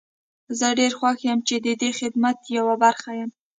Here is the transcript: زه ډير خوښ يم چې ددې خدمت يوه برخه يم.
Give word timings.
زه 0.59 0.67
ډير 0.79 0.93
خوښ 0.99 1.19
يم 1.29 1.39
چې 1.47 1.55
ددې 1.65 1.89
خدمت 1.99 2.37
يوه 2.57 2.75
برخه 2.83 3.11
يم. 3.19 3.29